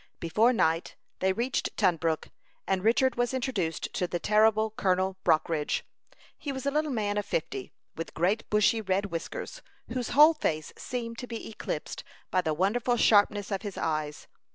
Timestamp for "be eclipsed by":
11.27-12.41